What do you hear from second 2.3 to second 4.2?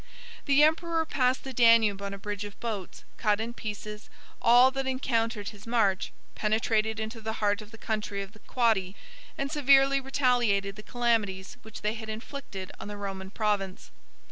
of boats, cut in pieces